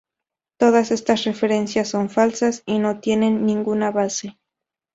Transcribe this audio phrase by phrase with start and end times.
[0.57, 4.39] Todas estas referencias son falsas y no tienen ninguna base.